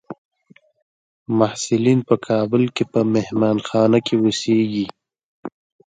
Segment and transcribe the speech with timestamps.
[1.37, 4.85] محصلین په کابل کې په مهانخانه کې اوسیږي.